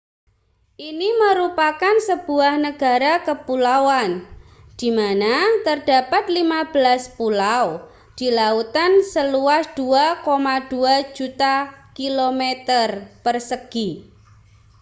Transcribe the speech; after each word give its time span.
ini 0.89 1.09
merupakan 1.23 1.95
sebuah 2.09 2.53
negara 2.67 3.13
kepulauan 3.27 4.09
di 4.79 4.89
mana 4.99 5.35
terdapat 5.67 6.23
15 6.25 6.73
pulau 7.21 7.65
di 8.19 8.27
lautan 8.37 8.91
seluas 9.13 9.65
2,2 9.77 10.25
juta 11.17 11.55
km2 11.93 13.21